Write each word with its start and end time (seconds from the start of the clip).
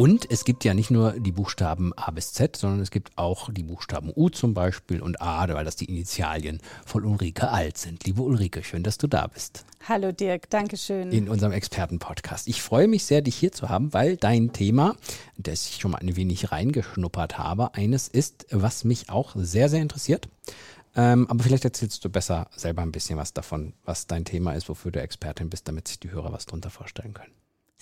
Und 0.00 0.30
es 0.30 0.46
gibt 0.46 0.64
ja 0.64 0.72
nicht 0.72 0.90
nur 0.90 1.12
die 1.12 1.30
Buchstaben 1.30 1.92
A 1.92 2.10
bis 2.10 2.32
Z, 2.32 2.56
sondern 2.56 2.80
es 2.80 2.90
gibt 2.90 3.10
auch 3.16 3.52
die 3.52 3.64
Buchstaben 3.64 4.10
U 4.16 4.30
zum 4.30 4.54
Beispiel 4.54 5.02
und 5.02 5.20
A, 5.20 5.46
weil 5.52 5.66
das 5.66 5.76
die 5.76 5.84
Initialien 5.84 6.62
von 6.86 7.04
Ulrike 7.04 7.50
Alt 7.50 7.76
sind. 7.76 8.06
Liebe 8.06 8.22
Ulrike, 8.22 8.64
schön, 8.64 8.82
dass 8.82 8.96
du 8.96 9.08
da 9.08 9.26
bist. 9.26 9.66
Hallo 9.86 10.10
Dirk, 10.10 10.48
danke 10.48 10.78
schön. 10.78 11.12
In 11.12 11.28
unserem 11.28 11.52
Expertenpodcast. 11.52 12.48
Ich 12.48 12.62
freue 12.62 12.88
mich 12.88 13.04
sehr, 13.04 13.20
dich 13.20 13.36
hier 13.36 13.52
zu 13.52 13.68
haben, 13.68 13.92
weil 13.92 14.16
dein 14.16 14.54
Thema, 14.54 14.96
das 15.36 15.68
ich 15.68 15.82
schon 15.82 15.90
mal 15.90 15.98
ein 15.98 16.16
wenig 16.16 16.50
reingeschnuppert 16.50 17.36
habe, 17.36 17.74
eines 17.74 18.08
ist, 18.08 18.46
was 18.50 18.84
mich 18.84 19.10
auch 19.10 19.34
sehr, 19.36 19.68
sehr 19.68 19.82
interessiert. 19.82 20.30
Ähm, 20.96 21.26
aber 21.28 21.44
vielleicht 21.44 21.66
erzählst 21.66 22.02
du 22.06 22.08
besser 22.08 22.48
selber 22.56 22.80
ein 22.80 22.92
bisschen 22.92 23.18
was 23.18 23.34
davon, 23.34 23.74
was 23.84 24.06
dein 24.06 24.24
Thema 24.24 24.54
ist, 24.54 24.70
wofür 24.70 24.92
du 24.92 25.02
Expertin 25.02 25.50
bist, 25.50 25.68
damit 25.68 25.88
sich 25.88 26.00
die 26.00 26.10
Hörer 26.10 26.32
was 26.32 26.46
drunter 26.46 26.70
vorstellen 26.70 27.12
können. 27.12 27.32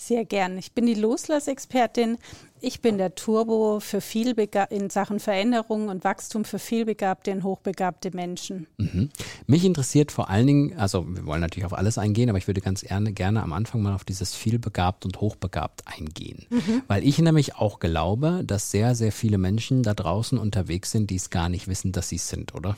Sehr 0.00 0.24
gern. 0.24 0.56
Ich 0.58 0.74
bin 0.74 0.86
die 0.86 0.94
Loslassexpertin. 0.94 2.18
Ich 2.60 2.80
bin 2.80 2.98
der 2.98 3.16
Turbo 3.16 3.80
für 3.80 4.00
viel 4.00 4.30
in 4.70 4.90
Sachen 4.90 5.18
Veränderung 5.18 5.88
und 5.88 6.04
Wachstum 6.04 6.44
für 6.44 6.60
vielbegabte 6.60 7.32
und 7.32 7.42
hochbegabte 7.42 8.14
Menschen. 8.14 8.68
Mhm. 8.78 9.10
Mich 9.48 9.64
interessiert 9.64 10.12
vor 10.12 10.30
allen 10.30 10.46
Dingen, 10.46 10.78
also 10.78 11.04
wir 11.08 11.26
wollen 11.26 11.40
natürlich 11.40 11.66
auf 11.66 11.72
alles 11.72 11.98
eingehen, 11.98 12.28
aber 12.28 12.38
ich 12.38 12.46
würde 12.46 12.60
ganz 12.60 12.82
gerne, 12.82 13.12
gerne 13.12 13.42
am 13.42 13.52
Anfang 13.52 13.82
mal 13.82 13.92
auf 13.92 14.04
dieses 14.04 14.36
vielbegabt 14.36 15.04
und 15.04 15.20
hochbegabt 15.20 15.82
eingehen. 15.86 16.46
Mhm. 16.48 16.82
Weil 16.86 17.04
ich 17.04 17.18
nämlich 17.18 17.56
auch 17.56 17.80
glaube, 17.80 18.42
dass 18.44 18.70
sehr, 18.70 18.94
sehr 18.94 19.10
viele 19.10 19.36
Menschen 19.36 19.82
da 19.82 19.94
draußen 19.94 20.38
unterwegs 20.38 20.92
sind, 20.92 21.10
die 21.10 21.16
es 21.16 21.30
gar 21.30 21.48
nicht 21.48 21.66
wissen, 21.66 21.90
dass 21.90 22.08
sie 22.08 22.16
es 22.16 22.28
sind, 22.28 22.54
oder? 22.54 22.76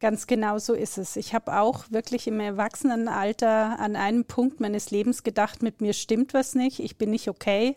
Ganz 0.00 0.26
genau 0.26 0.58
so 0.58 0.74
ist 0.74 0.98
es. 0.98 1.16
Ich 1.16 1.34
habe 1.34 1.58
auch 1.58 1.84
wirklich 1.90 2.26
im 2.26 2.40
Erwachsenenalter 2.40 3.78
an 3.78 3.96
einem 3.96 4.24
Punkt 4.24 4.60
meines 4.60 4.90
Lebens 4.90 5.22
gedacht, 5.22 5.62
mit 5.62 5.80
mir 5.80 5.94
stimmt 5.94 6.34
was 6.34 6.54
nicht, 6.54 6.80
ich 6.80 6.98
bin 6.98 7.10
nicht 7.10 7.28
okay 7.28 7.76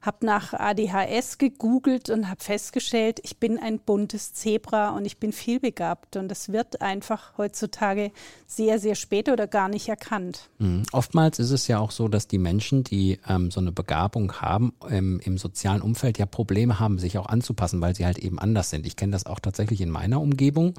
habe 0.00 0.24
nach 0.24 0.54
ADHS 0.54 1.36
gegoogelt 1.36 2.08
und 2.08 2.30
habe 2.30 2.42
festgestellt, 2.42 3.20
ich 3.22 3.36
bin 3.36 3.58
ein 3.58 3.78
buntes 3.78 4.32
Zebra 4.32 4.90
und 4.90 5.04
ich 5.04 5.18
bin 5.18 5.32
vielbegabt. 5.32 6.16
Und 6.16 6.28
das 6.28 6.52
wird 6.52 6.80
einfach 6.80 7.36
heutzutage 7.36 8.10
sehr, 8.46 8.78
sehr 8.78 8.94
spät 8.94 9.28
oder 9.28 9.46
gar 9.46 9.68
nicht 9.68 9.88
erkannt. 9.88 10.48
Mhm. 10.58 10.84
Oftmals 10.92 11.38
ist 11.38 11.50
es 11.50 11.68
ja 11.68 11.78
auch 11.78 11.90
so, 11.90 12.08
dass 12.08 12.26
die 12.26 12.38
Menschen, 12.38 12.82
die 12.82 13.18
ähm, 13.28 13.50
so 13.50 13.60
eine 13.60 13.72
Begabung 13.72 14.32
haben, 14.40 14.72
ähm, 14.88 15.20
im 15.22 15.36
sozialen 15.36 15.82
Umfeld 15.82 16.18
ja 16.18 16.24
Probleme 16.24 16.80
haben, 16.80 16.98
sich 16.98 17.18
auch 17.18 17.26
anzupassen, 17.26 17.82
weil 17.82 17.94
sie 17.94 18.06
halt 18.06 18.18
eben 18.18 18.38
anders 18.38 18.70
sind. 18.70 18.86
Ich 18.86 18.96
kenne 18.96 19.12
das 19.12 19.26
auch 19.26 19.40
tatsächlich 19.40 19.82
in 19.82 19.90
meiner 19.90 20.20
Umgebung. 20.20 20.74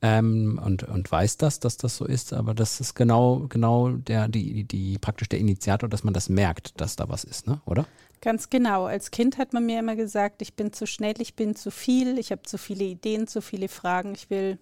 Ähm, 0.00 0.60
und, 0.64 0.84
und 0.84 1.10
weiß 1.10 1.38
das, 1.38 1.58
dass 1.58 1.76
das 1.76 1.96
so 1.96 2.04
ist, 2.04 2.32
aber 2.32 2.54
das 2.54 2.78
ist 2.80 2.94
genau, 2.94 3.46
genau 3.48 3.88
der, 3.88 4.28
die, 4.28 4.62
die, 4.62 4.96
praktisch 4.98 5.28
der 5.28 5.40
Initiator, 5.40 5.88
dass 5.88 6.04
man 6.04 6.14
das 6.14 6.28
merkt, 6.28 6.80
dass 6.80 6.94
da 6.94 7.08
was 7.08 7.24
ist, 7.24 7.48
ne? 7.48 7.60
oder? 7.64 7.84
Ganz 8.20 8.50
genau. 8.50 8.86
Als 8.86 9.10
Kind 9.10 9.38
hat 9.38 9.52
man 9.52 9.66
mir 9.66 9.78
immer 9.78 9.96
gesagt, 9.96 10.42
ich 10.42 10.54
bin 10.54 10.72
zu 10.72 10.86
schnell, 10.86 11.20
ich 11.20 11.34
bin 11.34 11.54
zu 11.54 11.70
viel, 11.70 12.18
ich 12.18 12.32
habe 12.32 12.42
zu 12.42 12.58
viele 12.58 12.84
Ideen, 12.84 13.26
zu 13.26 13.40
viele 13.40 13.68
Fragen, 13.68 14.14
ich 14.14 14.28
will 14.30 14.58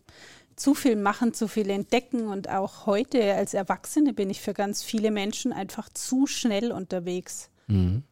zu 0.56 0.74
viel 0.74 0.96
machen, 0.96 1.34
zu 1.34 1.48
viel 1.48 1.70
entdecken. 1.70 2.26
Und 2.28 2.48
auch 2.48 2.86
heute 2.86 3.34
als 3.34 3.54
Erwachsene 3.54 4.12
bin 4.12 4.30
ich 4.30 4.40
für 4.40 4.54
ganz 4.54 4.82
viele 4.82 5.10
Menschen 5.10 5.52
einfach 5.52 5.88
zu 5.90 6.26
schnell 6.26 6.72
unterwegs. 6.72 7.50
Mhm. 7.66 8.02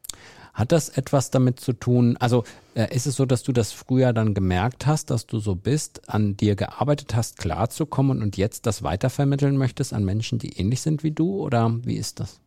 Hat 0.53 0.70
das 0.70 0.89
etwas 0.91 1.30
damit 1.30 1.58
zu 1.58 1.73
tun, 1.73 2.17
also 2.18 2.45
äh, 2.74 2.95
ist 2.95 3.07
es 3.07 3.17
so, 3.17 3.27
dass 3.27 3.42
du 3.42 3.51
das 3.51 3.73
früher 3.73 4.13
dann 4.13 4.35
gemerkt 4.35 4.86
hast, 4.86 5.11
dass 5.11 5.27
du 5.27 5.41
so 5.41 5.57
bist, 5.57 6.08
an 6.08 6.36
dir 6.36 6.55
gearbeitet 6.55 7.17
hast, 7.17 7.39
klarzukommen 7.39 8.23
und 8.23 8.36
jetzt 8.36 8.64
das 8.67 8.85
weitervermitteln 8.85 9.57
möchtest 9.57 9.92
an 9.92 10.05
Menschen, 10.05 10.39
die 10.39 10.57
ähnlich 10.57 10.80
sind 10.80 11.02
wie 11.02 11.11
du 11.11 11.41
oder 11.41 11.73
wie 11.83 11.97
ist 11.97 12.20
das? 12.20 12.39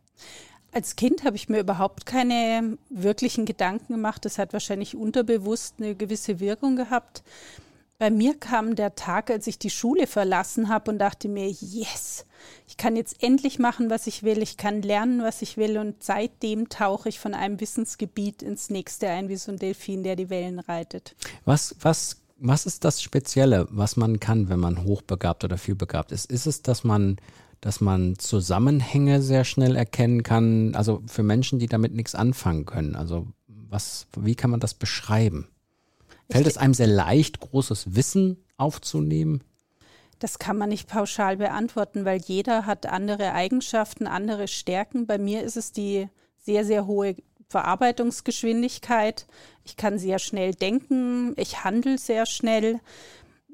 Als 0.72 0.96
Kind 0.96 1.24
habe 1.24 1.36
ich 1.36 1.50
mir 1.50 1.60
überhaupt 1.60 2.06
keine 2.06 2.78
wirklichen 2.90 3.46
Gedanken 3.46 3.94
gemacht. 3.94 4.26
Das 4.26 4.38
hat 4.38 4.54
wahrscheinlich 4.54 4.96
unterbewusst 4.96 5.76
eine 5.80 5.96
gewisse 5.96 6.40
Wirkung 6.40 6.76
gehabt. 6.76 7.24
Bei 8.00 8.12
mir 8.12 8.38
kam 8.38 8.76
der 8.76 8.94
Tag, 8.94 9.32
als 9.32 9.48
ich 9.48 9.58
die 9.58 9.72
Schule 9.72 10.06
verlassen 10.06 10.70
habe 10.70 10.92
und 10.92 11.00
dachte 11.00 11.28
mir, 11.28 11.50
yes, 11.50 12.26
ich 12.68 12.78
kann 12.78 12.96
jetzt 12.96 13.24
endlich 13.24 13.58
machen, 13.58 13.90
was 13.90 14.06
ich 14.06 14.22
will, 14.22 14.44
ich 14.44 14.56
kann 14.56 14.84
lernen, 14.84 15.24
was 15.24 15.42
ich 15.42 15.58
will 15.58 15.80
und 15.80 16.04
seitdem 16.04 16.70
tauche 16.70 17.10
ich 17.10 17.20
von 17.20 17.34
einem 17.34 17.60
Wissensgebiet 17.60 18.44
ins 18.44 18.70
nächste 18.70 19.08
ein, 19.08 19.30
wie 19.30 19.36
so 19.36 19.52
ein 19.52 19.58
Delfin, 19.58 20.04
der 20.04 20.16
die 20.16 20.30
Wellen 20.30 20.60
reitet. 20.60 21.16
Was, 21.44 21.76
was, 21.82 22.18
was 22.40 22.66
ist 22.66 22.84
das 22.84 23.02
Spezielle, 23.02 23.68
was 23.70 23.98
man 23.98 24.20
kann, 24.20 24.50
wenn 24.50 24.60
man 24.60 24.84
hochbegabt 24.84 25.44
oder 25.44 25.58
vielbegabt 25.58 26.12
ist? 26.12 26.32
Ist 26.32 26.46
es, 26.46 26.62
dass 26.62 26.84
man 26.84 27.18
dass 27.62 27.82
man 27.82 28.18
Zusammenhänge 28.20 29.22
sehr 29.22 29.44
schnell 29.44 29.76
erkennen 29.76 30.24
kann, 30.24 30.76
also 30.76 31.02
für 31.08 31.24
Menschen, 31.24 31.60
die 31.60 31.68
damit 31.68 31.94
nichts 31.94 32.16
anfangen 32.16 32.66
können. 32.66 32.96
Also 32.96 33.28
was, 33.48 34.08
wie 34.16 34.36
kann 34.36 34.52
man 34.52 34.60
das 34.60 34.74
beschreiben? 34.74 35.48
Fällt 36.30 36.48
es 36.48 36.58
einem 36.58 36.74
sehr 36.74 36.88
leicht, 36.88 37.40
großes 37.40 37.96
Wissen 37.96 38.38
aufzunehmen? 38.58 39.44
Das 40.20 40.40
kann 40.40 40.58
man 40.58 40.70
nicht 40.70 40.88
pauschal 40.88 41.38
beantworten, 41.38 42.04
weil 42.04 42.20
jeder 42.20 42.66
hat 42.66 42.86
andere 42.86 43.34
Eigenschaften, 43.34 44.08
andere 44.08 44.48
Stärken. 44.48 45.06
Bei 45.06 45.18
mir 45.18 45.44
ist 45.44 45.58
es 45.58 45.72
die 45.72 46.10
sehr, 46.40 46.66
sehr 46.66 46.88
hohe 46.88 47.16
Verarbeitungsgeschwindigkeit. 47.50 49.26
Ich 49.64 49.78
kann 49.78 50.00
sehr 50.00 50.20
schnell 50.20 50.54
denken, 50.54 51.34
ich 51.38 51.64
handle 51.64 51.98
sehr 51.98 52.26
schnell. 52.26 52.80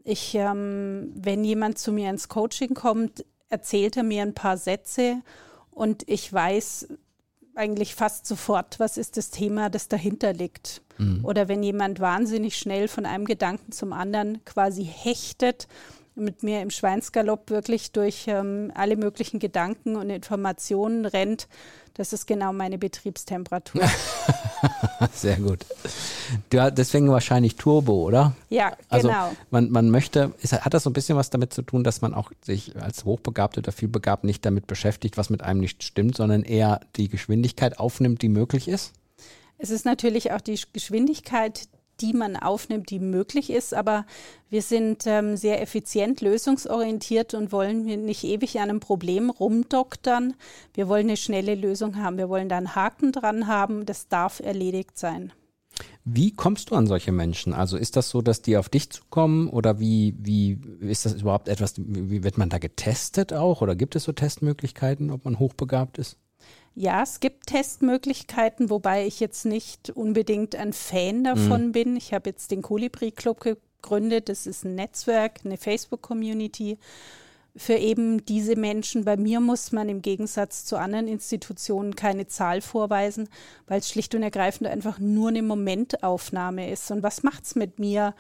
Ich, 0.04 0.36
ähm, 0.36 1.12
wenn 1.16 1.44
jemand 1.44 1.78
zu 1.78 1.92
mir 1.92 2.10
ins 2.10 2.28
Coaching 2.28 2.74
kommt, 2.74 3.26
erzählt 3.50 3.98
er 3.98 4.04
mir 4.04 4.24
ein 4.24 4.34
paar 4.34 4.58
Sätze 4.58 5.22
und 5.72 6.04
ich 6.08 6.32
weiß 6.32 6.88
eigentlich 7.56 7.94
fast 7.96 8.26
sofort, 8.26 8.80
was 8.80 8.98
ist 8.98 9.18
das 9.18 9.30
Thema, 9.30 9.70
das 9.70 9.88
dahinter 9.88 10.34
liegt. 10.34 10.82
Mhm. 10.98 11.24
Oder 11.24 11.48
wenn 11.48 11.62
jemand 11.64 12.00
wahnsinnig 12.00 12.58
schnell 12.58 12.88
von 12.88 13.06
einem 13.06 13.26
Gedanken 13.26 13.72
zum 13.72 13.94
anderen 13.94 14.44
quasi 14.44 14.84
hechtet 14.86 15.68
mit 16.16 16.44
mir 16.44 16.62
im 16.62 16.70
Schweinsgalopp 16.70 17.50
wirklich 17.50 17.92
durch 17.92 18.26
ähm, 18.28 18.72
alle 18.76 18.98
möglichen 18.98 19.40
Gedanken 19.40 19.96
und 19.96 20.10
Informationen 20.10 21.06
rennt. 21.06 21.48
Das 21.96 22.14
ist 22.14 22.26
genau 22.26 22.54
meine 22.54 22.78
Betriebstemperatur. 22.78 23.84
Sehr 25.14 25.38
gut. 25.38 25.66
Du, 26.50 26.72
deswegen 26.72 27.10
wahrscheinlich 27.12 27.56
Turbo, 27.56 28.04
oder? 28.04 28.36
Ja, 28.50 28.76
also 28.90 29.10
genau. 29.10 29.32
Man, 29.52 29.70
man 29.70 29.90
möchte, 29.92 30.34
ist, 30.42 30.54
hat 30.54 30.74
das 30.74 30.84
so 30.84 30.90
ein 30.90 30.94
bisschen 30.94 31.18
was 31.18 31.30
damit 31.30 31.54
zu 31.54 31.62
tun, 31.62 31.84
dass 31.84 32.02
man 32.02 32.14
auch 32.14 32.32
sich 32.44 32.76
als 32.82 33.06
hochbegabt 33.06 33.58
oder 33.58 33.72
vielbegabt 33.72 34.24
nicht 34.24 34.46
damit 34.46 34.66
beschäftigt, 34.66 35.18
was 35.18 35.30
mit 35.30 35.44
einem 35.44 35.60
nicht 35.60 35.84
stimmt, 35.84 36.16
sondern 36.16 36.44
eher 36.44 36.80
die 36.96 37.10
Geschwindigkeit 37.10 37.80
aufnimmt, 37.80 38.22
die 38.22 38.30
möglich 38.30 38.68
ist? 38.68 38.94
Es 39.58 39.70
ist 39.70 39.86
natürlich 39.86 40.32
auch 40.32 40.42
die 40.42 40.60
Geschwindigkeit, 40.74 41.68
die 42.04 42.14
man 42.14 42.36
aufnimmt, 42.36 42.90
die 42.90 43.00
möglich 43.00 43.50
ist. 43.50 43.74
Aber 43.74 44.06
wir 44.50 44.62
sind 44.62 45.06
ähm, 45.08 45.38
sehr 45.38 45.62
effizient, 45.62 46.22
lösungsorientiert 46.22 47.34
und 47.34 47.52
wollen 47.52 47.86
nicht 48.06 48.24
ewig 48.24 48.60
an 48.60 48.70
einem 48.70 48.80
Problem 48.80 49.30
rumdoktern. 49.30 50.36
Wir 50.74 50.88
wollen 50.88 51.08
eine 51.08 51.18
schnelle 51.18 51.56
Lösung 51.56 51.98
haben. 51.98 52.18
Wir 52.18 52.30
wollen 52.30 52.50
da 52.50 52.58
einen 52.58 52.76
Haken 52.76 53.12
dran 53.12 53.48
haben. 53.48 53.86
Das 53.86 54.10
darf 54.10 54.42
erledigt 54.42 55.00
sein. 55.00 55.34
Wie 56.06 56.32
kommst 56.32 56.70
du 56.70 56.76
an 56.76 56.86
solche 56.86 57.12
Menschen? 57.12 57.54
Also 57.54 57.78
ist 57.78 57.96
das 57.96 58.10
so, 58.10 58.22
dass 58.22 58.42
die 58.42 58.58
auf 58.58 58.70
dich 58.70 58.90
zukommen 58.90 59.50
oder 59.50 59.80
wie, 59.80 60.14
wie 60.20 60.60
ist 60.82 61.06
das 61.06 61.14
überhaupt 61.14 61.48
etwas, 61.48 61.76
wie 61.78 62.24
wird 62.24 62.38
man 62.38 62.50
da 62.50 62.60
getestet 62.60 63.34
auch 63.34 63.62
oder 63.62 63.76
gibt 63.76 63.96
es 63.96 64.04
so 64.04 64.12
Testmöglichkeiten, 64.12 65.10
ob 65.10 65.26
man 65.26 65.40
hochbegabt 65.40 65.98
ist? 65.98 66.18
Ja, 66.76 67.04
es 67.04 67.20
gibt 67.20 67.48
Testmöglichkeiten, 67.48 68.70
wobei 68.70 69.06
ich 69.06 69.20
jetzt 69.20 69.46
nicht 69.46 69.92
unbedingt 69.92 70.56
ein 70.56 70.74
Fan 70.74 71.24
davon 71.24 71.68
mhm. 71.68 71.72
bin. 71.72 71.96
Ich 71.96 72.14
habe 72.14 72.30
jetzt 72.30 72.50
den 72.50 72.64
Kolibri 72.64 73.12
Club 73.12 73.42
gegründet. 73.42 74.28
Das 74.30 74.48
ist 74.48 74.66
ein 74.66 74.76
Netzwerk, 74.76 75.42
eine 75.46 75.58
Facebook-Community 75.58 76.80
für 77.56 77.76
eben 77.76 78.26
diese 78.26 78.56
Menschen. 78.56 79.06
Bei 79.06 79.18
mir 79.18 79.40
muss 79.40 79.72
man 79.72 79.88
im 79.90 80.02
Gegensatz 80.02 80.66
zu 80.66 80.78
anderen 80.78 81.08
Institutionen 81.08 81.96
keine 81.96 82.26
Zahl 82.26 82.62
vorweisen, 82.62 83.30
weil 83.68 83.80
es 83.80 83.90
schlicht 83.90 84.16
und 84.16 84.24
ergreifend 84.24 84.68
einfach 84.68 84.98
nur 84.98 85.30
eine 85.30 85.44
Momentaufnahme 85.44 86.72
ist. 86.72 86.90
Und 86.90 87.04
was 87.04 87.22
macht 87.22 87.44
es 87.44 87.56
mit 87.56 87.78
mir, 87.78 88.16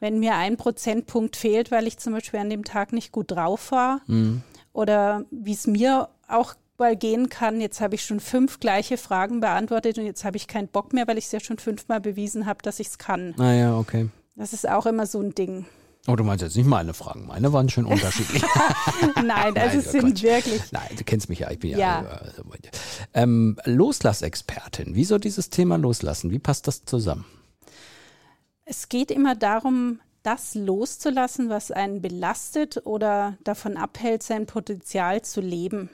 wenn 0.00 0.20
mir 0.20 0.36
ein 0.36 0.56
Prozentpunkt 0.56 1.36
fehlt, 1.36 1.70
weil 1.70 1.86
ich 1.86 1.98
zum 1.98 2.14
Beispiel 2.14 2.40
an 2.40 2.50
dem 2.50 2.64
Tag 2.64 2.92
nicht 2.92 3.12
gut 3.12 3.30
drauf 3.30 3.72
war? 3.72 4.00
Mhm. 4.06 4.42
Oder 4.72 5.26
wie 5.30 5.52
es 5.52 5.66
mir 5.66 6.08
auch 6.26 6.54
Fußball 6.78 6.96
gehen 6.96 7.28
kann. 7.28 7.60
Jetzt 7.60 7.80
habe 7.80 7.96
ich 7.96 8.04
schon 8.04 8.20
fünf 8.20 8.60
gleiche 8.60 8.98
Fragen 8.98 9.40
beantwortet 9.40 9.98
und 9.98 10.06
jetzt 10.06 10.24
habe 10.24 10.36
ich 10.36 10.46
keinen 10.46 10.68
Bock 10.68 10.92
mehr, 10.92 11.08
weil 11.08 11.18
ich 11.18 11.24
es 11.24 11.32
ja 11.32 11.40
schon 11.40 11.58
fünfmal 11.58 12.00
bewiesen 12.00 12.46
habe, 12.46 12.62
dass 12.62 12.78
ich 12.78 12.86
es 12.86 12.98
kann. 12.98 13.34
Ah 13.36 13.52
ja, 13.52 13.76
okay. 13.76 14.08
Das 14.36 14.52
ist 14.52 14.68
auch 14.68 14.86
immer 14.86 15.06
so 15.06 15.20
ein 15.20 15.34
Ding. 15.34 15.66
Oh, 16.06 16.14
du 16.14 16.22
meinst 16.22 16.42
jetzt 16.42 16.56
nicht 16.56 16.66
meine 16.66 16.94
Fragen. 16.94 17.26
Meine 17.26 17.52
waren 17.52 17.68
schon 17.68 17.84
unterschiedlich. 17.84 18.42
Nein, 19.24 19.56
also 19.58 19.78
es 19.78 19.90
sind 19.90 20.04
Quatsch. 20.04 20.22
wirklich. 20.22 20.62
Nein, 20.70 20.88
du 20.96 21.02
kennst 21.02 21.28
mich 21.28 21.40
ja. 21.40 21.50
Ich 21.50 21.58
bin 21.58 21.70
ja. 21.70 21.78
ja 21.78 22.02
äh, 22.02 23.22
ähm, 23.22 23.58
Loslassexpertin. 23.64 24.94
Wieso 24.94 25.18
dieses 25.18 25.50
Thema 25.50 25.76
Loslassen? 25.76 26.30
Wie 26.30 26.38
passt 26.38 26.68
das 26.68 26.84
zusammen? 26.84 27.24
Es 28.64 28.88
geht 28.88 29.10
immer 29.10 29.34
darum, 29.34 29.98
das 30.22 30.54
loszulassen, 30.54 31.50
was 31.50 31.72
einen 31.72 32.00
belastet 32.00 32.86
oder 32.86 33.36
davon 33.42 33.76
abhält, 33.76 34.22
sein 34.22 34.46
Potenzial 34.46 35.22
zu 35.22 35.40
leben. 35.40 35.90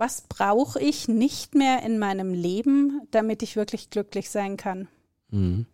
Was 0.00 0.22
brauche 0.22 0.80
ich 0.80 1.08
nicht 1.08 1.54
mehr 1.54 1.82
in 1.82 1.98
meinem 1.98 2.32
Leben, 2.32 3.02
damit 3.10 3.42
ich 3.42 3.54
wirklich 3.54 3.90
glücklich 3.90 4.30
sein 4.30 4.56
kann? 4.56 4.88
Mhm. 5.28 5.66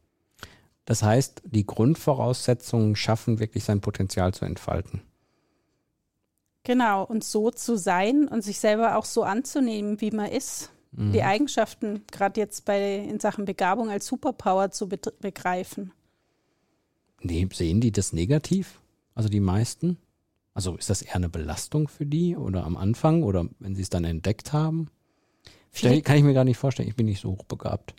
Das 0.85 1.05
heißt, 1.05 1.43
die 1.45 1.65
Grundvoraussetzungen 1.65 2.97
schaffen, 2.97 3.39
wirklich 3.39 3.63
sein 3.63 3.81
Potenzial 3.81 4.35
zu 4.35 4.45
entfalten. 4.45 5.01
Genau, 6.65 7.05
und 7.05 7.23
so 7.23 7.53
zu 7.53 7.77
sein 7.79 8.27
und 8.27 8.43
sich 8.43 8.59
selber 8.59 8.97
auch 8.97 9.05
so 9.05 9.23
anzunehmen, 9.23 10.01
wie 10.01 10.11
man 10.11 10.29
ist. 10.29 10.73
Mhm. 10.91 11.13
Die 11.13 11.23
Eigenschaften, 11.23 12.03
gerade 12.11 12.41
jetzt 12.41 12.65
bei 12.65 12.97
in 12.97 13.21
Sachen 13.21 13.45
Begabung 13.45 13.91
als 13.91 14.09
Superpower 14.09 14.73
zu 14.73 14.89
be 14.89 14.99
begreifen. 15.21 15.93
Nee, 17.21 17.47
sehen 17.53 17.81
die 17.81 17.93
das 17.93 18.13
negativ? 18.13 18.81
Also 19.15 19.29
die 19.29 19.39
meisten? 19.39 19.99
Also 20.57 20.75
ist 20.75 20.89
das 20.89 21.03
eher 21.03 21.17
eine 21.17 21.29
Belastung 21.29 21.87
für 21.87 22.07
die 22.07 22.35
oder 22.35 22.65
am 22.65 22.79
Anfang 22.79 23.23
oder 23.23 23.45
wenn 23.59 23.77
sie 23.77 23.83
es 23.83 23.91
dann 23.91 24.05
entdeckt 24.05 24.55
haben? 24.55 24.89
Stell, 25.71 26.01
kann 26.01 26.17
ich 26.17 26.23
mir 26.23 26.33
gar 26.33 26.45
nicht 26.45 26.57
vorstellen. 26.57 26.89
Ich 26.89 26.97
bin 26.97 27.05
nicht 27.05 27.21
so 27.21 27.33
hochbegabt. 27.33 27.95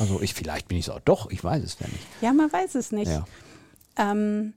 Also 0.00 0.20
ich 0.20 0.34
vielleicht 0.34 0.66
bin 0.66 0.78
ich 0.78 0.86
so. 0.86 0.98
Doch, 1.04 1.30
ich 1.30 1.44
weiß 1.44 1.62
es 1.62 1.78
ja 1.78 1.86
nicht. 1.86 2.04
Ja, 2.20 2.32
man 2.32 2.52
weiß 2.52 2.74
es 2.74 2.90
nicht. 2.90 3.12
Ja. 3.12 3.24
Ähm, 3.96 4.54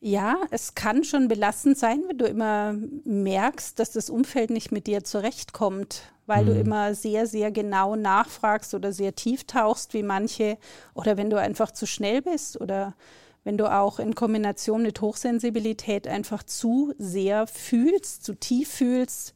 ja, 0.00 0.38
es 0.50 0.74
kann 0.74 1.04
schon 1.04 1.28
belastend 1.28 1.78
sein, 1.78 2.02
wenn 2.08 2.18
du 2.18 2.24
immer 2.24 2.74
merkst, 3.04 3.78
dass 3.78 3.92
das 3.92 4.10
Umfeld 4.10 4.50
nicht 4.50 4.72
mit 4.72 4.88
dir 4.88 5.04
zurechtkommt, 5.04 6.10
weil 6.26 6.42
mhm. 6.42 6.46
du 6.48 6.58
immer 6.58 6.94
sehr, 6.96 7.28
sehr 7.28 7.52
genau 7.52 7.94
nachfragst 7.94 8.74
oder 8.74 8.92
sehr 8.92 9.14
tief 9.14 9.44
tauchst 9.44 9.94
wie 9.94 10.02
manche 10.02 10.58
oder 10.94 11.16
wenn 11.16 11.30
du 11.30 11.36
einfach 11.36 11.70
zu 11.70 11.86
schnell 11.86 12.20
bist 12.20 12.60
oder 12.60 12.96
wenn 13.44 13.56
du 13.56 13.72
auch 13.72 13.98
in 13.98 14.14
Kombination 14.14 14.82
mit 14.82 15.00
Hochsensibilität 15.00 16.06
einfach 16.06 16.42
zu 16.42 16.94
sehr 16.98 17.46
fühlst, 17.46 18.24
zu 18.24 18.34
tief 18.34 18.68
fühlst 18.68 19.34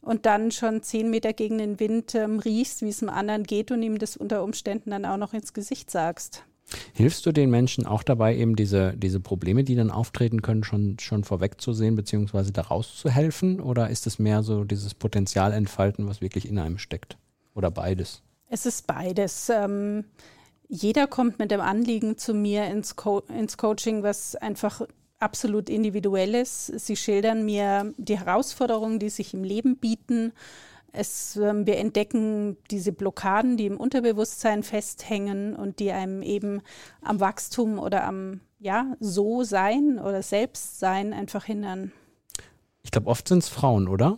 und 0.00 0.26
dann 0.26 0.50
schon 0.50 0.82
zehn 0.82 1.10
Meter 1.10 1.32
gegen 1.32 1.58
den 1.58 1.80
Wind 1.80 2.14
ähm, 2.14 2.38
riechst, 2.38 2.82
wie 2.82 2.88
es 2.88 2.98
dem 2.98 3.08
anderen 3.08 3.44
geht 3.44 3.70
und 3.70 3.82
ihm 3.82 3.98
das 3.98 4.16
unter 4.16 4.42
Umständen 4.42 4.90
dann 4.90 5.04
auch 5.04 5.16
noch 5.16 5.32
ins 5.32 5.52
Gesicht 5.52 5.90
sagst. 5.90 6.44
Hilfst 6.94 7.24
du 7.24 7.32
den 7.32 7.50
Menschen 7.50 7.86
auch 7.86 8.02
dabei, 8.02 8.36
eben 8.36 8.56
diese, 8.56 8.96
diese 8.96 9.20
Probleme, 9.20 9.62
die 9.62 9.76
dann 9.76 9.90
auftreten 9.90 10.42
können, 10.42 10.64
schon, 10.64 10.98
schon 10.98 11.22
vorwegzusehen, 11.22 11.94
beziehungsweise 11.94 12.52
daraus 12.52 12.96
zu 12.96 13.08
helfen? 13.08 13.60
Oder 13.60 13.88
ist 13.90 14.06
es 14.06 14.18
mehr 14.18 14.42
so 14.42 14.64
dieses 14.64 14.94
Potenzial 14.94 15.52
entfalten, 15.52 16.08
was 16.08 16.20
wirklich 16.20 16.48
in 16.48 16.58
einem 16.58 16.78
steckt? 16.78 17.18
Oder 17.54 17.70
beides? 17.70 18.22
Es 18.48 18.66
ist 18.66 18.86
beides. 18.86 19.48
Ähm, 19.48 20.04
jeder 20.68 21.06
kommt 21.06 21.38
mit 21.38 21.50
dem 21.50 21.60
Anliegen 21.60 22.18
zu 22.18 22.34
mir 22.34 22.66
ins, 22.66 22.96
Co 22.96 23.20
ins 23.20 23.56
Coaching, 23.56 24.02
was 24.02 24.36
einfach 24.36 24.82
absolut 25.18 25.68
individuelles. 25.68 26.66
Sie 26.66 26.96
schildern 26.96 27.44
mir 27.44 27.94
die 27.96 28.18
Herausforderungen, 28.18 28.98
die 28.98 29.10
sich 29.10 29.34
im 29.34 29.44
Leben 29.44 29.76
bieten. 29.76 30.32
Es, 30.92 31.36
äh, 31.36 31.66
wir 31.66 31.76
entdecken 31.78 32.56
diese 32.70 32.92
Blockaden, 32.92 33.56
die 33.56 33.66
im 33.66 33.78
Unterbewusstsein 33.78 34.62
festhängen 34.62 35.54
und 35.54 35.78
die 35.78 35.92
einem 35.92 36.22
eben 36.22 36.62
am 37.02 37.20
Wachstum 37.20 37.78
oder 37.78 38.04
am 38.04 38.40
ja, 38.58 38.96
So-Sein 39.00 39.98
oder 39.98 40.22
Selbstsein 40.22 41.12
einfach 41.12 41.44
hindern. 41.44 41.92
Ich 42.82 42.90
glaube, 42.90 43.08
oft 43.08 43.28
sind 43.28 43.42
es 43.42 43.48
Frauen, 43.48 43.88
oder? 43.88 44.16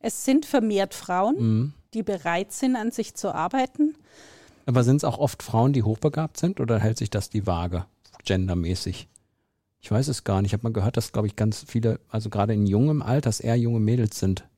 Es 0.00 0.24
sind 0.24 0.46
vermehrt 0.46 0.94
Frauen, 0.94 1.36
mhm. 1.36 1.74
die 1.94 2.02
bereit 2.02 2.52
sind, 2.52 2.76
an 2.76 2.90
sich 2.90 3.14
zu 3.14 3.34
arbeiten. 3.34 3.96
Aber 4.66 4.84
sind 4.84 4.96
es 4.96 5.04
auch 5.04 5.18
oft 5.18 5.42
Frauen, 5.42 5.72
die 5.72 5.82
hochbegabt 5.82 6.38
sind 6.38 6.60
oder 6.60 6.78
hält 6.78 6.98
sich 6.98 7.10
das 7.10 7.30
die 7.30 7.46
Waage, 7.46 7.84
gendermäßig? 8.24 9.08
Ich 9.80 9.90
weiß 9.90 10.08
es 10.08 10.24
gar 10.24 10.40
nicht. 10.40 10.50
Ich 10.50 10.52
habe 10.54 10.62
mal 10.62 10.72
gehört, 10.72 10.96
dass, 10.96 11.12
glaube 11.12 11.26
ich, 11.26 11.36
ganz 11.36 11.62
viele, 11.68 12.00
also 12.08 12.30
gerade 12.30 12.54
in 12.54 12.66
jungem 12.66 13.02
Alter, 13.02 13.32
eher 13.38 13.56
junge 13.56 13.80
Mädels 13.80 14.18
sind. 14.18 14.48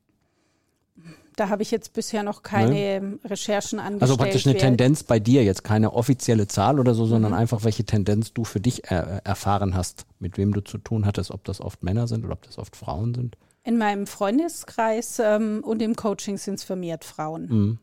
Da 1.35 1.51
habe 1.51 1.63
ich 1.63 1.71
jetzt 1.71 1.93
bisher 1.93 2.23
noch 2.23 2.43
keine 2.43 3.01
ne? 3.01 3.19
Recherchen 3.25 3.79
angestellt. 3.79 4.03
Also 4.03 4.17
praktisch 4.17 4.47
eine 4.47 4.57
Tendenz 4.57 5.03
bei 5.03 5.19
dir, 5.19 5.45
jetzt 5.45 5.65
keine 5.65 5.93
offizielle 5.93 6.47
Zahl 6.47 6.81
oder 6.81 6.95
so, 6.95 7.05
sondern 7.05 7.33
mhm. 7.33 7.39
einfach, 7.39 7.65
welche 7.65 7.85
Tendenz 7.85 8.33
du 8.33 8.45
für 8.45 8.61
dich 8.61 8.91
er 8.91 9.27
erfahren 9.27 9.75
hast, 9.75 10.07
mit 10.19 10.39
wem 10.39 10.55
du 10.55 10.63
zu 10.63 10.79
tun 10.79 11.05
hattest, 11.05 11.31
ob 11.31 11.45
das 11.45 11.61
oft 11.61 11.83
Männer 11.83 12.07
sind 12.07 12.25
oder 12.25 12.35
ob 12.35 12.43
das 12.43 12.57
oft 12.57 12.75
Frauen 12.75 13.13
sind. 13.13 13.37
In 13.65 13.77
meinem 13.77 14.07
Freundeskreis 14.07 15.19
ähm, 15.19 15.63
und 15.63 15.83
im 15.83 15.97
Coaching 15.97 16.39
sind 16.39 16.55
es 16.55 16.65
vermehrt 16.65 17.05
Frauen. 17.05 17.49
Mhm. 17.49 17.79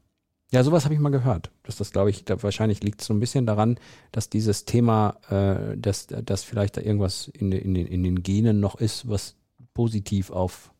Ja, 0.54 0.64
sowas 0.64 0.86
habe 0.86 0.94
ich 0.94 1.00
mal 1.00 1.10
gehört. 1.10 1.50
Dass 1.64 1.78
das, 1.78 1.92
glaube 1.92 2.12
ich, 2.12 2.26
da 2.26 2.42
wahrscheinlich 2.44 2.84
liegt 2.84 3.02
es 3.02 3.08
so 3.08 3.14
ein 3.14 3.20
bisschen 3.20 3.48
daran, 3.48 3.80
dass 4.12 4.30
dieses 4.30 4.66
Thema, 4.66 5.18
äh, 5.30 5.76
dass, 5.76 6.06
dass 6.08 6.44
vielleicht 6.44 6.78
da 6.78 6.82
irgendwas 6.82 7.28
in, 7.28 7.52
in, 7.52 7.74
den, 7.74 7.88
in 7.88 8.04
den 8.04 8.22
Genen 8.22 8.60
noch 8.60 8.76
ist, 8.76 9.10
was 9.10 9.36
positiv 9.74 10.30
auf, 10.30 10.72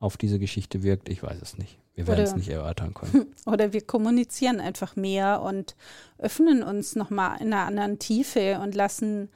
auf 0.00 0.16
diese 0.16 0.40
Geschichte 0.40 0.82
wirkt. 0.82 1.08
Ich 1.08 1.22
weiß 1.22 1.40
es 1.40 1.56
nicht. 1.56 1.78
Wir 1.94 2.08
werden 2.08 2.24
es 2.24 2.34
nicht 2.34 2.48
erörtern 2.48 2.94
können. 2.94 3.26
Oder 3.46 3.72
wir 3.72 3.82
kommunizieren 3.82 4.60
einfach 4.60 4.96
mehr 4.96 5.42
und 5.42 5.76
öffnen 6.18 6.64
uns 6.64 6.96
nochmal 6.96 7.40
in 7.40 7.52
einer 7.52 7.66
anderen 7.66 8.00
Tiefe 8.00 8.58
und 8.60 8.74
lassen 8.74 9.28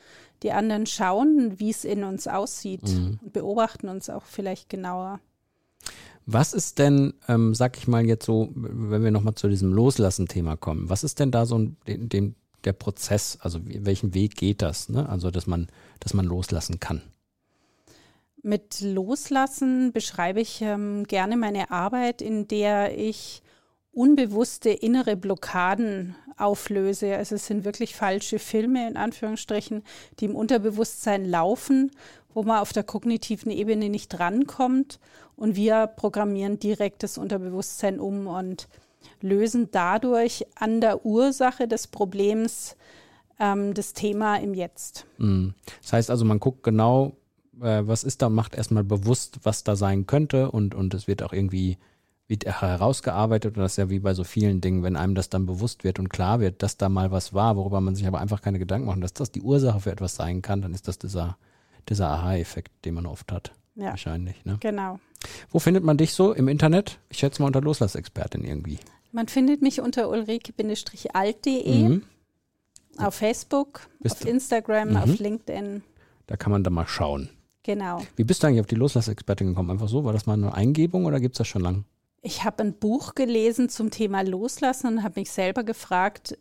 die 0.43 0.51
anderen 0.51 0.87
schauen, 0.87 1.61
wie 1.61 1.71
es 1.71 1.85
in 1.85 2.03
uns 2.03 2.27
aussieht 2.27 2.83
mhm. 2.83 3.21
und 3.23 3.33
beobachten 3.33 3.89
uns 3.89 4.11
auch 4.11 4.25
vielleicht 4.25 4.69
genauer. 4.69 5.21
Was 6.27 6.53
ist 6.53 6.81
denn, 6.81 7.15
ähm, 7.29 7.55
sag 7.55 7.79
ich 7.79 7.87
mal 7.87 8.05
jetzt 8.05 8.27
so, 8.27 8.51
wenn 8.55 9.05
wir 9.05 9.13
nochmal 9.13 9.37
zu 9.37 9.49
diesem 9.49 9.73
Loslassen-Thema 9.73 10.57
kommen, 10.57 10.91
was 10.91 11.05
ist 11.05 11.21
denn 11.21 11.31
da 11.31 11.47
so 11.47 11.57
ein, 11.57 11.77
den, 11.87 12.09
den, 12.09 12.35
der 12.65 12.73
Prozess, 12.73 13.39
also 13.41 13.61
welchen 13.65 14.13
Weg 14.13 14.37
geht 14.37 14.61
das, 14.61 14.89
ne? 14.89 15.09
also 15.09 15.31
dass 15.31 15.47
man, 15.47 15.69
dass 16.01 16.15
man 16.15 16.27
loslassen 16.27 16.81
kann? 16.81 17.01
Mit 18.43 18.81
Loslassen 18.81 19.93
beschreibe 19.93 20.41
ich 20.41 20.63
ähm, 20.63 21.05
gerne 21.05 21.37
meine 21.37 21.71
Arbeit, 21.71 22.23
in 22.23 22.49
der 22.49 22.99
ich 22.99 23.43
unbewusste 23.93 24.71
innere 24.71 25.17
Blockaden 25.17 26.17
auflöse. 26.37 27.17
Also 27.17 27.37
es 27.37 27.47
sind 27.47 27.65
wirklich 27.65 27.95
falsche 27.95 28.39
Filme 28.39 28.89
in 28.89 28.97
Anführungsstrichen, 28.97 29.83
die 30.19 30.27
im 30.27 30.35
Unterbewusstsein 30.35 31.25
laufen 31.25 31.91
wo 32.37 32.43
man 32.43 32.61
auf 32.61 32.75
der 32.75 32.85
kognitiven 32.85 33.51
Ebene 33.51 33.89
nicht 33.89 34.09
drankommt. 34.11 35.01
Und 35.37 35.57
wir 35.57 35.87
programmieren 35.87 36.59
direkt 36.59 37.03
das 37.03 37.19
Unterbewusstsein 37.19 38.01
um 38.01 38.27
und 38.27 38.69
lösen 39.21 39.69
dadurch 39.71 40.47
an 40.55 40.81
der 40.81 41.05
Ursache 41.05 41.69
des 41.69 41.87
Problems 41.87 42.77
ähm, 43.39 43.75
das 43.75 43.93
Thema 43.93 44.37
im 44.37 44.55
Jetzt. 44.55 45.07
Mhm. 45.19 45.55
Das 45.83 45.93
heißt 45.93 46.11
also, 46.11 46.25
man 46.25 46.41
guckt 46.41 46.63
genau, 46.63 47.17
äh, 47.61 47.83
was 47.85 48.05
ist 48.05 48.23
da, 48.23 48.29
macht 48.29 48.55
erstmal 48.55 48.85
bewusst, 48.85 49.41
was 49.43 49.65
da 49.65 49.77
sein 49.77 50.07
könnte 50.07 50.51
und, 50.51 50.75
und 50.75 50.95
es 50.95 51.07
wird 51.07 51.23
auch 51.23 51.33
irgendwie 51.33 51.79
wird 52.29 52.45
herausgearbeitet 52.45 53.57
und 53.57 53.63
das 53.63 53.75
ist 53.75 53.77
ja 53.77 53.89
wie 53.89 54.01
bei 54.01 54.13
so 54.13 54.25
vielen 54.25 54.61
Dingen, 54.61 54.83
wenn 54.83 54.97
einem 54.97 55.15
das 55.15 55.29
dann 55.29 55.47
bewusst 55.47 55.85
wird 55.85 56.01
und 56.01 56.09
klar 56.09 56.41
wird, 56.41 56.61
dass 56.61 56.77
da 56.77 56.89
mal 56.89 57.13
was 57.13 57.35
war, 57.35 57.57
worüber 57.57 57.81
man 57.81 57.95
sich 57.95 58.05
aber 58.05 58.19
einfach 58.19 58.43
keine 58.43 58.59
Gedanken 58.59 58.89
macht, 58.89 59.01
dass 59.01 59.13
das 59.13 59.31
die 59.31 59.43
Ursache 59.43 59.79
für 59.79 59.93
etwas 59.93 60.17
sein 60.17 60.43
kann, 60.43 60.61
dann 60.61 60.75
ist 60.75 60.89
das 60.89 60.99
dieser 60.99 61.37
dieser 61.89 62.09
Aha-Effekt, 62.09 62.85
den 62.85 62.95
man 62.95 63.07
oft 63.07 63.31
hat. 63.33 63.53
Ja. 63.75 63.91
Wahrscheinlich. 63.91 64.45
Ne? 64.45 64.57
Genau. 64.61 64.99
Wo 65.51 65.59
findet 65.59 65.85
man 65.85 65.97
dich 65.97 66.13
so 66.13 66.33
im 66.33 66.49
Internet? 66.49 66.99
Ich 67.09 67.19
schätze 67.19 67.43
mal 67.43 67.47
unter 67.47 67.61
Loslassexpertin 67.61 68.45
irgendwie. 68.45 68.79
Man 69.13 69.29
findet 69.29 69.63
mich 69.63 69.81
unter 69.81 70.11
ulrike-alt.de 70.11 71.89
mhm. 71.89 72.03
auf 72.99 73.15
Facebook, 73.15 73.89
bist 74.01 74.23
auf 74.23 74.29
Instagram, 74.29 74.91
mhm. 74.91 74.97
auf 74.97 75.19
LinkedIn. 75.19 75.83
Da 76.27 76.37
kann 76.37 76.53
man 76.53 76.65
da 76.65 76.71
mal 76.71 76.87
schauen. 76.87 77.31
Genau. 77.63 78.03
Wie 78.15 78.25
bist 78.25 78.43
du 78.43 78.47
eigentlich 78.47 78.61
auf 78.61 78.67
die 78.67 78.75
Loslassexpertin 78.77 79.49
gekommen? 79.49 79.71
Einfach 79.71 79.89
so? 79.89 80.05
War 80.05 80.13
das 80.13 80.27
mal 80.27 80.35
eine 80.35 80.55
Eingebung 80.55 81.05
oder 81.05 81.19
gibt 81.19 81.35
es 81.35 81.39
das 81.39 81.49
schon 81.49 81.63
lange? 81.63 81.85
Ich 82.23 82.45
habe 82.45 82.63
ein 82.63 82.75
Buch 82.75 83.15
gelesen 83.15 83.69
zum 83.69 83.91
Thema 83.91 84.23
Loslassen 84.23 84.89
und 84.89 85.03
habe 85.03 85.21
mich 85.21 85.31
selber 85.31 85.65
gefragt, 85.65 86.39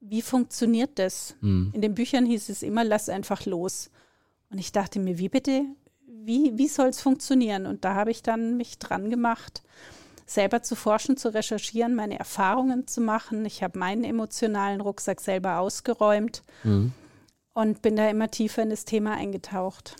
wie 0.00 0.22
funktioniert 0.22 0.98
das? 0.98 1.36
Mhm. 1.40 1.70
In 1.72 1.82
den 1.82 1.94
Büchern 1.94 2.26
hieß 2.26 2.48
es 2.48 2.62
immer, 2.62 2.84
lass 2.84 3.08
einfach 3.08 3.44
los. 3.46 3.90
Und 4.50 4.58
ich 4.58 4.72
dachte 4.72 5.00
mir, 5.00 5.18
wie 5.18 5.28
bitte, 5.28 5.64
wie, 6.24 6.56
wie 6.56 6.68
soll 6.68 6.88
es 6.88 7.00
funktionieren? 7.00 7.66
Und 7.66 7.84
da 7.84 7.94
habe 7.94 8.10
ich 8.10 8.22
dann 8.22 8.56
mich 8.56 8.78
dran 8.78 9.10
gemacht, 9.10 9.62
selber 10.26 10.62
zu 10.62 10.74
forschen, 10.74 11.16
zu 11.16 11.32
recherchieren, 11.32 11.94
meine 11.94 12.18
Erfahrungen 12.18 12.86
zu 12.86 13.00
machen. 13.00 13.44
Ich 13.44 13.62
habe 13.62 13.78
meinen 13.78 14.04
emotionalen 14.04 14.80
Rucksack 14.80 15.20
selber 15.20 15.58
ausgeräumt 15.58 16.42
mhm. 16.64 16.92
und 17.54 17.82
bin 17.82 17.96
da 17.96 18.08
immer 18.08 18.30
tiefer 18.30 18.62
in 18.62 18.70
das 18.70 18.84
Thema 18.84 19.14
eingetaucht. 19.14 19.96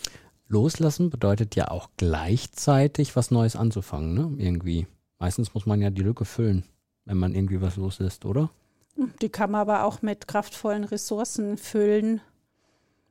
Loslassen 0.48 1.10
bedeutet 1.10 1.56
ja 1.56 1.68
auch 1.70 1.90
gleichzeitig 1.96 3.16
was 3.16 3.30
Neues 3.30 3.56
anzufangen, 3.56 4.14
ne? 4.14 4.42
Irgendwie. 4.42 4.86
Meistens 5.18 5.54
muss 5.54 5.66
man 5.66 5.80
ja 5.80 5.90
die 5.90 6.02
Lücke 6.02 6.24
füllen, 6.24 6.64
wenn 7.04 7.16
man 7.16 7.34
irgendwie 7.34 7.60
was 7.60 7.76
loslässt, 7.76 8.24
oder? 8.26 8.50
Die 9.22 9.28
kann 9.28 9.50
man 9.50 9.62
aber 9.62 9.84
auch 9.84 10.02
mit 10.02 10.28
kraftvollen 10.28 10.84
Ressourcen 10.84 11.56
füllen 11.56 12.20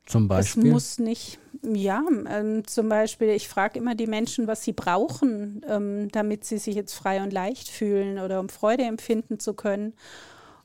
Zum 0.06 0.28
Beispiel? 0.28 0.66
Es 0.66 0.72
muss 0.72 0.98
nicht, 1.00 1.38
ja, 1.62 2.02
ähm, 2.30 2.66
zum 2.66 2.88
Beispiel, 2.88 3.30
ich 3.30 3.48
frage 3.48 3.78
immer 3.78 3.96
die 3.96 4.06
Menschen, 4.06 4.46
was 4.46 4.62
sie 4.62 4.72
brauchen, 4.72 5.62
ähm, 5.68 6.08
damit 6.12 6.44
sie 6.44 6.58
sich 6.58 6.76
jetzt 6.76 6.94
frei 6.94 7.22
und 7.22 7.32
leicht 7.32 7.68
fühlen 7.68 8.20
oder 8.20 8.38
um 8.38 8.48
Freude 8.48 8.84
empfinden 8.84 9.40
zu 9.40 9.54
können. 9.54 9.94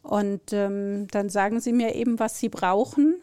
Und 0.03 0.53
ähm, 0.53 1.07
dann 1.10 1.29
sagen 1.29 1.60
sie 1.60 1.74
mir 1.74 1.95
eben, 1.95 2.19
was 2.19 2.39
sie 2.39 2.50
brauchen. 2.50 3.15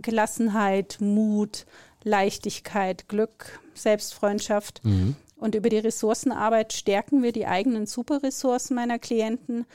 Gelassenheit, 0.00 0.96
Mut, 1.00 1.66
Leichtigkeit, 2.02 3.08
Glück, 3.08 3.60
Selbstfreundschaft. 3.74 4.82
Mhm. 4.82 5.14
Und 5.36 5.54
über 5.54 5.68
die 5.68 5.78
Ressourcenarbeit 5.78 6.72
stärken 6.72 7.22
wir 7.22 7.32
die 7.32 7.46
eigenen 7.46 7.84
Superressourcen 7.84 8.74
meiner 8.74 8.98
Klienten. 8.98 9.66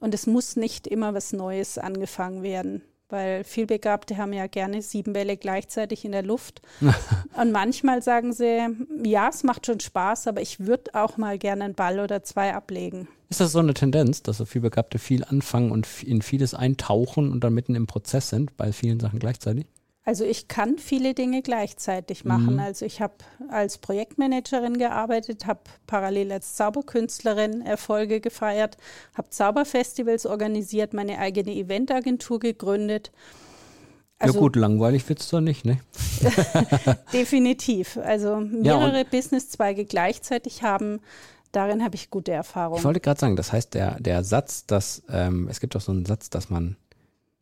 Und 0.00 0.14
es 0.14 0.26
muss 0.26 0.56
nicht 0.56 0.86
immer 0.86 1.12
was 1.12 1.34
Neues 1.34 1.76
angefangen 1.76 2.42
werden 2.42 2.82
weil 3.10 3.44
vielbegabte 3.44 4.16
haben 4.16 4.32
ja 4.32 4.46
gerne 4.46 4.82
sieben 4.82 5.12
Bälle 5.12 5.36
gleichzeitig 5.36 6.04
in 6.04 6.12
der 6.12 6.22
Luft. 6.22 6.62
und 7.40 7.52
manchmal 7.52 8.02
sagen 8.02 8.32
sie, 8.32 8.68
ja, 9.04 9.28
es 9.28 9.42
macht 9.42 9.66
schon 9.66 9.80
Spaß, 9.80 10.26
aber 10.26 10.40
ich 10.40 10.60
würde 10.60 10.94
auch 10.94 11.16
mal 11.16 11.38
gerne 11.38 11.64
einen 11.64 11.74
Ball 11.74 12.00
oder 12.00 12.22
zwei 12.22 12.54
ablegen. 12.54 13.08
Ist 13.28 13.40
das 13.40 13.52
so 13.52 13.60
eine 13.60 13.74
Tendenz, 13.74 14.22
dass 14.22 14.38
so 14.38 14.44
vielbegabte 14.44 14.98
viel 14.98 15.24
anfangen 15.24 15.70
und 15.70 15.86
in 16.02 16.20
vieles 16.20 16.52
eintauchen 16.52 17.30
und 17.30 17.44
dann 17.44 17.54
mitten 17.54 17.76
im 17.76 17.86
Prozess 17.86 18.28
sind 18.28 18.56
bei 18.56 18.72
vielen 18.72 18.98
Sachen 18.98 19.20
gleichzeitig? 19.20 19.66
Also 20.10 20.24
ich 20.24 20.48
kann 20.48 20.76
viele 20.76 21.14
Dinge 21.14 21.40
gleichzeitig 21.40 22.24
machen. 22.24 22.54
Mhm. 22.54 22.58
Also 22.58 22.84
ich 22.84 23.00
habe 23.00 23.14
als 23.48 23.78
Projektmanagerin 23.78 24.76
gearbeitet, 24.76 25.46
habe 25.46 25.60
parallel 25.86 26.32
als 26.32 26.56
Zauberkünstlerin 26.56 27.62
Erfolge 27.62 28.20
gefeiert, 28.20 28.76
habe 29.14 29.30
Zauberfestivals 29.30 30.26
organisiert, 30.26 30.94
meine 30.94 31.20
eigene 31.20 31.54
Eventagentur 31.54 32.40
gegründet. 32.40 33.12
Also, 34.18 34.34
ja 34.34 34.40
gut, 34.40 34.56
langweilig 34.56 35.08
wird 35.08 35.20
es 35.20 35.28
doch 35.28 35.40
nicht, 35.40 35.64
ne? 35.64 35.78
Definitiv. 37.12 37.96
Also 37.96 38.40
mehrere 38.40 38.98
ja, 38.98 39.04
Businesszweige 39.04 39.84
gleichzeitig 39.84 40.64
haben, 40.64 40.98
darin 41.52 41.84
habe 41.84 41.94
ich 41.94 42.10
gute 42.10 42.32
Erfahrungen. 42.32 42.78
Ich 42.78 42.84
wollte 42.84 42.98
gerade 42.98 43.20
sagen, 43.20 43.36
das 43.36 43.52
heißt, 43.52 43.74
der, 43.74 44.00
der 44.00 44.24
Satz, 44.24 44.66
dass 44.66 45.04
ähm, 45.08 45.46
es 45.48 45.60
gibt 45.60 45.76
doch 45.76 45.80
so 45.80 45.92
einen 45.92 46.04
Satz, 46.04 46.30
dass 46.30 46.50
man 46.50 46.74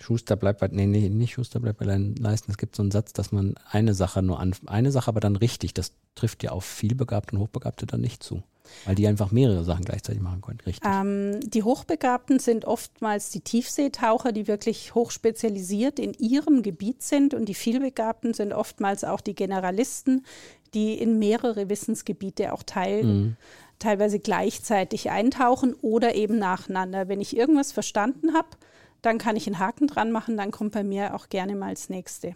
Schuster 0.00 0.36
bleibt 0.36 0.60
bei, 0.60 0.68
nee, 0.68 0.86
nee, 0.86 1.08
nicht 1.08 1.34
Schuster 1.34 1.58
bleibt 1.58 1.78
bei 1.78 1.84
Leisten. 1.84 2.50
Es 2.50 2.56
gibt 2.56 2.76
so 2.76 2.82
einen 2.82 2.92
Satz, 2.92 3.12
dass 3.12 3.32
man 3.32 3.54
eine 3.70 3.94
Sache 3.94 4.22
nur 4.22 4.38
an, 4.38 4.54
eine 4.66 4.92
Sache 4.92 5.08
aber 5.08 5.20
dann 5.20 5.36
richtig. 5.36 5.74
Das 5.74 5.92
trifft 6.14 6.42
ja 6.44 6.52
auf 6.52 6.64
vielbegabte 6.64 7.34
und 7.34 7.42
Hochbegabte 7.42 7.86
dann 7.86 8.00
nicht 8.00 8.22
zu. 8.22 8.42
Weil 8.84 8.94
die 8.94 9.08
einfach 9.08 9.32
mehrere 9.32 9.64
Sachen 9.64 9.84
gleichzeitig 9.84 10.20
machen 10.22 10.40
können, 10.40 10.60
richtig. 10.66 10.88
Ähm, 10.88 11.40
die 11.40 11.62
Hochbegabten 11.62 12.38
sind 12.38 12.64
oftmals 12.64 13.30
die 13.30 13.40
Tiefseetaucher, 13.40 14.30
die 14.30 14.46
wirklich 14.46 14.94
hochspezialisiert 14.94 15.98
in 15.98 16.12
ihrem 16.14 16.62
Gebiet 16.62 17.02
sind. 17.02 17.34
Und 17.34 17.46
die 17.46 17.54
vielbegabten 17.54 18.34
sind 18.34 18.52
oftmals 18.52 19.04
auch 19.04 19.20
die 19.20 19.34
Generalisten, 19.34 20.24
die 20.74 20.94
in 20.94 21.18
mehrere 21.18 21.68
Wissensgebiete 21.68 22.52
auch 22.52 22.62
teilen. 22.62 23.20
Mhm 23.20 23.36
teilweise 23.78 24.18
gleichzeitig 24.18 25.10
eintauchen 25.10 25.72
oder 25.74 26.16
eben 26.16 26.38
nacheinander. 26.38 27.06
Wenn 27.06 27.20
ich 27.20 27.36
irgendwas 27.36 27.70
verstanden 27.70 28.34
habe, 28.34 28.48
dann 29.02 29.18
kann 29.18 29.36
ich 29.36 29.46
einen 29.46 29.58
Haken 29.58 29.86
dran 29.86 30.12
machen, 30.12 30.36
dann 30.36 30.50
kommt 30.50 30.72
bei 30.72 30.84
mir 30.84 31.14
auch 31.14 31.28
gerne 31.28 31.56
mal 31.56 31.74
das 31.74 31.88
nächste. 31.88 32.34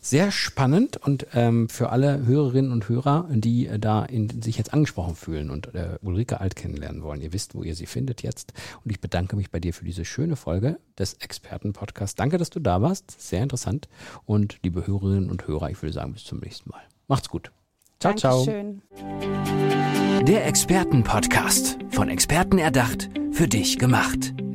Sehr 0.00 0.32
spannend 0.32 0.96
und 0.96 1.28
ähm, 1.32 1.68
für 1.68 1.90
alle 1.90 2.26
Hörerinnen 2.26 2.72
und 2.72 2.88
Hörer, 2.88 3.28
die 3.30 3.68
äh, 3.68 3.78
da 3.78 4.04
in, 4.04 4.42
sich 4.42 4.58
jetzt 4.58 4.74
angesprochen 4.74 5.14
fühlen 5.14 5.48
und 5.48 5.74
äh, 5.74 5.96
Ulrike 6.02 6.40
Alt 6.40 6.56
kennenlernen 6.56 7.02
wollen. 7.02 7.20
Ihr 7.20 7.32
wisst, 7.32 7.54
wo 7.54 7.62
ihr 7.62 7.76
sie 7.76 7.86
findet 7.86 8.22
jetzt. 8.22 8.52
Und 8.84 8.90
ich 8.90 9.00
bedanke 9.00 9.36
mich 9.36 9.50
bei 9.50 9.60
dir 9.60 9.72
für 9.72 9.84
diese 9.84 10.04
schöne 10.04 10.34
Folge 10.34 10.78
des 10.98 11.14
Expertenpodcasts. 11.14 12.16
Danke, 12.16 12.36
dass 12.36 12.50
du 12.50 12.58
da 12.58 12.82
warst. 12.82 13.12
Sehr 13.20 13.42
interessant. 13.42 13.88
Und 14.24 14.58
liebe 14.64 14.86
Hörerinnen 14.86 15.30
und 15.30 15.46
Hörer, 15.46 15.70
ich 15.70 15.80
würde 15.80 15.92
sagen, 15.92 16.12
bis 16.12 16.24
zum 16.24 16.40
nächsten 16.40 16.68
Mal. 16.70 16.82
Macht's 17.06 17.28
gut. 17.28 17.52
Ciao, 18.00 18.14
Dankeschön. 18.14 18.82
ciao. 18.96 20.24
Der 20.24 20.46
Expertenpodcast. 20.46 21.78
Von 21.90 22.08
Experten 22.08 22.58
erdacht, 22.58 23.08
für 23.30 23.46
dich 23.46 23.78
gemacht. 23.78 24.34